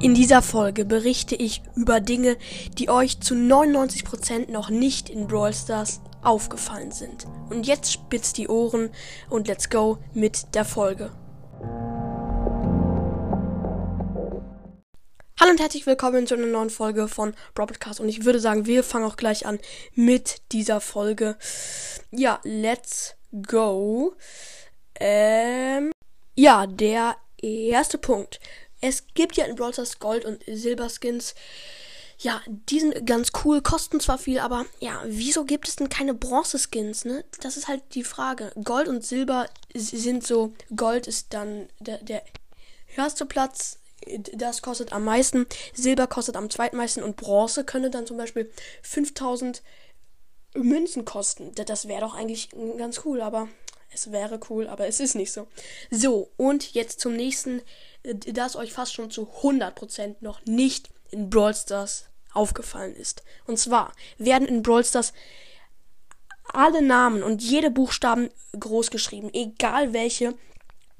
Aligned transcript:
In 0.00 0.14
dieser 0.14 0.42
Folge 0.42 0.84
berichte 0.84 1.34
ich 1.34 1.60
über 1.74 1.98
Dinge, 1.98 2.36
die 2.78 2.88
euch 2.88 3.18
zu 3.18 3.34
99% 3.34 4.48
noch 4.48 4.70
nicht 4.70 5.10
in 5.10 5.26
Brawl 5.26 5.52
Stars 5.52 6.00
aufgefallen 6.22 6.92
sind. 6.92 7.26
Und 7.50 7.66
jetzt 7.66 7.92
spitzt 7.92 8.38
die 8.38 8.46
Ohren 8.46 8.90
und 9.28 9.48
let's 9.48 9.70
go 9.70 9.98
mit 10.14 10.54
der 10.54 10.64
Folge. 10.64 11.10
Hallo 15.40 15.50
und 15.50 15.60
herzlich 15.60 15.84
willkommen 15.84 16.28
zu 16.28 16.34
einer 16.36 16.46
neuen 16.46 16.70
Folge 16.70 17.08
von 17.08 17.34
Broadcast 17.54 17.98
und 17.98 18.08
ich 18.08 18.24
würde 18.24 18.38
sagen, 18.38 18.66
wir 18.66 18.84
fangen 18.84 19.04
auch 19.04 19.16
gleich 19.16 19.46
an 19.46 19.58
mit 19.94 20.42
dieser 20.52 20.80
Folge. 20.80 21.36
Ja, 22.12 22.38
let's 22.44 23.16
go. 23.48 24.14
Ähm, 25.00 25.90
ja, 26.36 26.68
der 26.68 27.16
erste 27.42 27.98
Punkt. 27.98 28.38
Es 28.80 29.04
gibt 29.14 29.36
ja 29.36 29.44
in 29.44 29.56
Brawl 29.56 29.72
Stars 29.72 29.98
Gold- 29.98 30.24
und 30.24 30.42
Silberskins. 30.46 31.34
Ja, 32.20 32.42
die 32.48 32.80
sind 32.80 33.06
ganz 33.06 33.30
cool, 33.44 33.62
kosten 33.62 34.00
zwar 34.00 34.18
viel, 34.18 34.40
aber 34.40 34.66
ja, 34.80 35.02
wieso 35.06 35.44
gibt 35.44 35.68
es 35.68 35.76
denn 35.76 35.88
keine 35.88 36.14
Bronze-Skins, 36.14 37.04
ne? 37.04 37.24
Das 37.40 37.56
ist 37.56 37.68
halt 37.68 37.82
die 37.94 38.02
Frage. 38.02 38.50
Gold 38.64 38.88
und 38.88 39.04
Silber 39.04 39.48
sind 39.72 40.26
so, 40.26 40.52
Gold 40.74 41.06
ist 41.06 41.32
dann 41.32 41.68
der, 41.78 41.98
der 41.98 42.22
erste 42.96 43.24
Platz, 43.24 43.78
das 44.32 44.62
kostet 44.62 44.92
am 44.92 45.04
meisten, 45.04 45.46
Silber 45.74 46.08
kostet 46.08 46.36
am 46.36 46.50
zweitmeisten 46.50 47.04
und 47.04 47.16
Bronze 47.16 47.64
könnte 47.64 47.90
dann 47.90 48.06
zum 48.06 48.16
Beispiel 48.16 48.50
5000 48.82 49.62
Münzen 50.54 51.04
kosten. 51.04 51.52
Das 51.54 51.86
wäre 51.86 52.00
doch 52.00 52.14
eigentlich 52.14 52.48
ganz 52.78 53.02
cool, 53.04 53.20
aber 53.20 53.48
es 53.90 54.12
wäre 54.12 54.38
cool, 54.50 54.68
aber 54.68 54.86
es 54.86 55.00
ist 55.00 55.14
nicht 55.14 55.32
so. 55.32 55.48
So, 55.90 56.30
und 56.36 56.74
jetzt 56.74 57.00
zum 57.00 57.14
nächsten 57.14 57.62
das 58.02 58.56
euch 58.56 58.72
fast 58.72 58.94
schon 58.94 59.10
zu 59.10 59.28
100% 59.42 60.16
noch 60.20 60.44
nicht 60.44 60.90
in 61.10 61.30
Brawl 61.30 61.54
Stars 61.54 62.06
aufgefallen 62.32 62.94
ist. 62.94 63.22
Und 63.46 63.58
zwar 63.58 63.92
werden 64.18 64.46
in 64.46 64.62
Brawl 64.62 64.84
Stars 64.84 65.12
alle 66.52 66.82
Namen 66.82 67.22
und 67.22 67.42
jede 67.42 67.70
Buchstaben 67.70 68.30
groß 68.58 68.90
geschrieben, 68.90 69.30
egal 69.32 69.92
welche. 69.92 70.34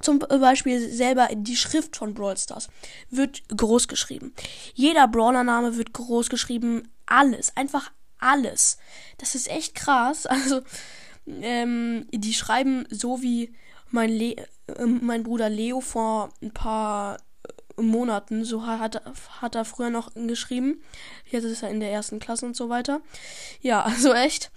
Zum 0.00 0.20
Beispiel 0.20 0.88
selber 0.90 1.28
die 1.32 1.56
Schrift 1.56 1.96
von 1.96 2.14
Brawl 2.14 2.36
Stars 2.36 2.68
wird 3.10 3.42
groß 3.48 3.88
geschrieben. 3.88 4.32
Jeder 4.74 5.08
Brawler-Name 5.08 5.76
wird 5.76 5.92
groß 5.92 6.28
geschrieben. 6.28 6.92
Alles, 7.06 7.56
einfach 7.56 7.90
alles. 8.20 8.78
Das 9.18 9.34
ist 9.34 9.48
echt 9.48 9.74
krass. 9.74 10.26
Also, 10.26 10.62
ähm, 11.42 12.06
die 12.12 12.34
schreiben 12.34 12.86
so 12.90 13.22
wie 13.22 13.52
mein, 13.90 14.10
Le 14.10 14.36
äh, 14.66 14.84
mein 14.84 15.22
Bruder 15.22 15.48
Leo 15.48 15.80
vor 15.80 16.30
ein 16.42 16.52
paar 16.52 17.18
äh, 17.76 17.82
Monaten, 17.82 18.44
so 18.44 18.66
hat, 18.66 19.02
hat 19.40 19.54
er 19.54 19.64
früher 19.64 19.90
noch 19.90 20.12
geschrieben. 20.14 20.82
Jetzt 21.30 21.44
ist 21.44 21.62
er 21.62 21.70
in 21.70 21.80
der 21.80 21.92
ersten 21.92 22.18
Klasse 22.18 22.46
und 22.46 22.56
so 22.56 22.68
weiter. 22.68 23.00
Ja, 23.60 23.82
also 23.84 24.12
echt 24.12 24.50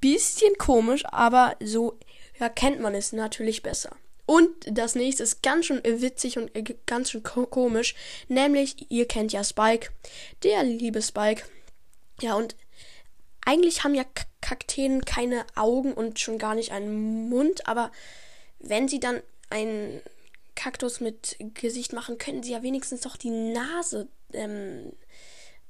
bisschen 0.00 0.54
komisch, 0.58 1.04
aber 1.06 1.56
so 1.62 1.98
ja, 2.38 2.48
kennt 2.48 2.80
man 2.80 2.94
es 2.94 3.12
natürlich 3.12 3.62
besser. 3.62 3.96
Und 4.26 4.48
das 4.64 4.94
nächste 4.94 5.22
ist 5.22 5.42
ganz 5.42 5.66
schön 5.66 5.82
witzig 5.84 6.38
und 6.38 6.50
ganz 6.86 7.10
schön 7.10 7.22
komisch, 7.22 7.94
nämlich 8.28 8.90
ihr 8.90 9.06
kennt 9.06 9.32
ja 9.32 9.44
Spike, 9.44 9.90
der 10.42 10.62
liebe 10.64 11.02
Spike. 11.02 11.44
Ja, 12.20 12.34
und 12.34 12.56
eigentlich 13.44 13.84
haben 13.84 13.94
ja 13.94 14.04
Kakteen 14.44 15.06
keine 15.06 15.46
Augen 15.54 15.94
und 15.94 16.20
schon 16.20 16.36
gar 16.36 16.54
nicht 16.54 16.70
einen 16.70 17.30
Mund, 17.30 17.66
aber 17.66 17.90
wenn 18.58 18.88
sie 18.88 19.00
dann 19.00 19.22
einen 19.48 20.02
Kaktus 20.54 21.00
mit 21.00 21.38
Gesicht 21.54 21.94
machen, 21.94 22.18
können 22.18 22.42
sie 22.42 22.52
ja 22.52 22.62
wenigstens 22.62 23.00
doch 23.00 23.16
die 23.16 23.30
Nase 23.30 24.06
ähm, 24.34 24.92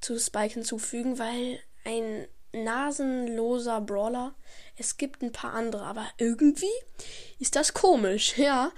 zu 0.00 0.18
Spike 0.18 0.54
hinzufügen, 0.54 1.20
weil 1.20 1.60
ein 1.84 2.26
nasenloser 2.52 3.80
Brawler, 3.80 4.34
es 4.76 4.96
gibt 4.96 5.22
ein 5.22 5.30
paar 5.30 5.54
andere, 5.54 5.84
aber 5.84 6.08
irgendwie 6.18 6.66
ist 7.38 7.54
das 7.54 7.74
komisch, 7.74 8.34
ja. 8.38 8.72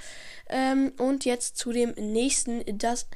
Ähm, 0.51 0.93
und 0.99 1.25
jetzt 1.25 1.57
zu 1.57 1.73
dem 1.73 1.93
nächsten, 1.93 2.63
das 2.79 3.07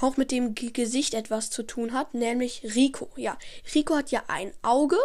auch 0.00 0.16
mit 0.16 0.30
dem 0.30 0.54
G 0.54 0.70
Gesicht 0.70 1.12
etwas 1.12 1.50
zu 1.50 1.62
tun 1.62 1.92
hat, 1.92 2.14
nämlich 2.14 2.62
Rico. 2.74 3.10
Ja, 3.16 3.36
Rico 3.74 3.94
hat 3.96 4.10
ja 4.10 4.24
ein 4.28 4.54
Auge 4.62 4.96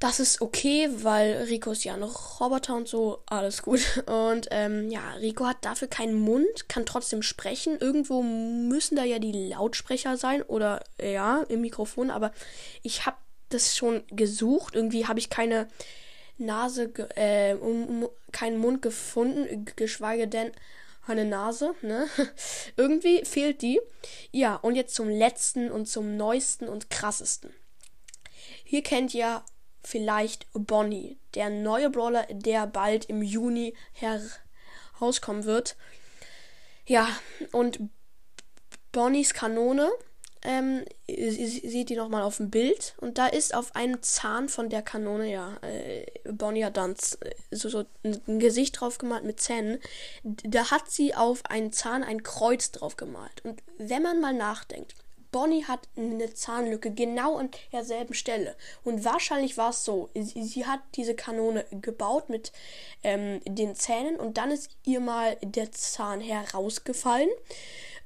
das 0.00 0.18
ist 0.18 0.40
okay, 0.40 0.88
weil 0.90 1.44
Rico 1.48 1.72
ist 1.72 1.84
ja 1.84 1.92
ein 1.92 2.02
Roboter 2.02 2.74
und 2.74 2.88
so, 2.88 3.22
alles 3.26 3.62
gut. 3.62 4.02
Und 4.06 4.48
ähm, 4.50 4.90
ja, 4.90 5.12
Rico 5.20 5.46
hat 5.46 5.58
dafür 5.60 5.88
keinen 5.88 6.14
Mund, 6.14 6.68
kann 6.68 6.86
trotzdem 6.86 7.22
sprechen. 7.22 7.78
Irgendwo 7.78 8.22
müssen 8.22 8.96
da 8.96 9.04
ja 9.04 9.18
die 9.18 9.50
Lautsprecher 9.50 10.16
sein 10.16 10.42
oder 10.42 10.82
ja, 11.00 11.42
im 11.48 11.60
Mikrofon, 11.60 12.10
aber 12.10 12.32
ich 12.82 13.04
habe 13.04 13.18
das 13.50 13.76
schon 13.76 14.02
gesucht. 14.08 14.74
Irgendwie 14.74 15.06
habe 15.06 15.18
ich 15.18 15.28
keine 15.28 15.68
Nase, 16.38 16.84
äh, 17.16 17.54
um, 17.54 17.86
um, 17.86 18.08
keinen 18.32 18.56
Mund 18.56 18.80
gefunden, 18.80 19.66
geschweige 19.76 20.26
denn 20.26 20.50
eine 21.06 21.26
Nase, 21.26 21.74
ne? 21.82 22.08
Irgendwie 22.76 23.22
fehlt 23.26 23.60
die. 23.60 23.80
Ja, 24.32 24.56
und 24.56 24.76
jetzt 24.76 24.94
zum 24.94 25.10
letzten 25.10 25.70
und 25.70 25.86
zum 25.86 26.16
neuesten 26.16 26.68
und 26.68 26.88
krassesten. 26.88 27.52
Hier 28.64 28.82
kennt 28.82 29.12
ihr 29.14 29.42
vielleicht 29.82 30.46
Bonnie, 30.52 31.18
der 31.34 31.50
neue 31.50 31.90
Brawler, 31.90 32.26
der 32.30 32.66
bald 32.66 33.06
im 33.06 33.22
Juni 33.22 33.74
herauskommen 33.92 35.44
wird. 35.44 35.76
Ja, 36.86 37.08
und 37.52 37.80
Bonnies 38.92 39.34
Kanone, 39.34 39.90
ähm, 40.42 40.84
seht 41.06 41.90
ihr 41.90 41.96
nochmal 41.96 42.22
auf 42.22 42.38
dem 42.38 42.50
Bild. 42.50 42.94
Und 42.98 43.18
da 43.18 43.26
ist 43.26 43.54
auf 43.54 43.74
einem 43.76 44.02
Zahn 44.02 44.48
von 44.48 44.70
der 44.70 44.82
Kanone, 44.82 45.30
ja, 45.30 45.56
äh, 45.62 46.06
Bonnie 46.24 46.64
hat 46.64 46.76
dann 46.76 46.94
so, 47.50 47.68
so 47.68 47.84
ein 48.02 48.38
Gesicht 48.38 48.80
drauf 48.80 48.98
gemalt 48.98 49.24
mit 49.24 49.40
Zähnen. 49.40 49.78
Da 50.22 50.70
hat 50.70 50.90
sie 50.90 51.14
auf 51.14 51.44
einen 51.46 51.72
Zahn 51.72 52.02
ein 52.02 52.22
Kreuz 52.22 52.70
drauf 52.70 52.96
gemalt. 52.96 53.44
Und 53.44 53.62
wenn 53.78 54.02
man 54.02 54.20
mal 54.20 54.34
nachdenkt, 54.34 54.94
Bonnie 55.30 55.64
hat 55.64 55.88
eine 55.96 56.32
Zahnlücke 56.32 56.90
genau 56.90 57.36
an 57.36 57.50
derselben 57.72 58.14
Stelle. 58.14 58.56
Und 58.84 59.04
wahrscheinlich 59.04 59.56
war 59.56 59.70
es 59.70 59.84
so, 59.84 60.10
sie, 60.14 60.66
hat 60.66 60.80
diese 60.96 61.14
Kanone 61.14 61.64
gebaut 61.70 62.28
mit 62.28 62.52
ähm, 63.02 63.40
den 63.46 63.74
Zähnen 63.74 64.16
und 64.16 64.36
dann 64.36 64.50
ist 64.50 64.70
ihr 64.84 65.00
mal 65.00 65.36
der 65.42 65.72
Zahn 65.72 66.20
herausgefallen 66.20 67.30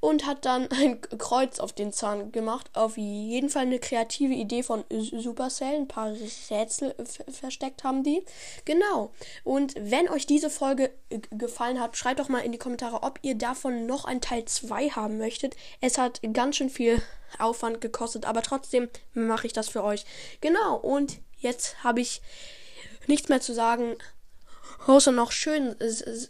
und 0.04 0.26
hat 0.26 0.44
dann 0.44 0.68
ein 0.70 1.00
Kreuz 1.16 1.58
auf 1.60 1.72
den 1.72 1.90
Zahn 1.90 2.30
gemacht. 2.30 2.68
Auf 2.74 2.98
jeden 2.98 3.48
Fall 3.48 3.62
eine 3.62 3.78
kreative 3.78 4.34
Idee 4.34 4.62
von 4.62 4.84
Supercell. 4.90 5.76
Ein 5.76 5.88
paar 5.88 6.12
Rätsel 6.50 6.94
versteckt 7.30 7.84
haben 7.84 8.02
die. 8.02 8.22
Genau. 8.66 9.12
Und 9.44 9.74
wenn 9.78 10.10
euch 10.10 10.26
diese 10.26 10.50
Folge 10.50 10.90
gefallen 11.30 11.80
hat, 11.80 11.96
schreibt 11.96 12.20
doch 12.20 12.28
mal 12.28 12.40
in 12.40 12.52
die 12.52 12.58
Kommentare, 12.58 13.02
ob 13.02 13.18
ihr 13.22 13.34
davon 13.34 13.86
noch 13.86 14.04
ein 14.04 14.20
Teil 14.20 14.44
2 14.44 14.90
haben 14.90 15.16
möchtet. 15.16 15.56
Es 15.80 15.96
hat 15.96 16.20
ganz 16.34 16.56
schön 16.56 16.68
viel 16.68 17.00
Aufwand 17.38 17.80
gekostet, 17.80 18.26
aber 18.26 18.42
trotzdem 18.42 18.90
mache 19.14 19.46
ich 19.46 19.54
das 19.54 19.70
für 19.70 19.82
euch. 19.82 20.04
Genau. 20.42 20.76
Und 20.76 21.18
jetzt 21.38 21.82
habe 21.82 22.02
ich 22.02 22.20
nichts 23.06 23.30
mehr 23.30 23.40
zu 23.40 23.54
sagen. 23.54 23.96
Außer 24.86 25.12
noch 25.12 25.32
schönen 25.32 25.76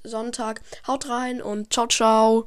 Sonntag. 0.05 0.61
Haut 0.87 1.09
rein 1.09 1.43
und 1.43 1.73
ciao, 1.73 1.89
ciao. 1.89 2.47